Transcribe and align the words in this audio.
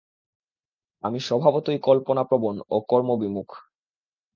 আমি 1.03 1.19
স্বভাবতই 1.19 1.79
কল্পনাপ্রবণ 1.79 2.55
ও 2.69 2.77
কর্মবিমুখ। 2.89 3.49